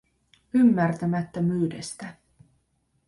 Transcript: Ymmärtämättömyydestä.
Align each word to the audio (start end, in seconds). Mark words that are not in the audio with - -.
Ymmärtämättömyydestä. 0.53 2.15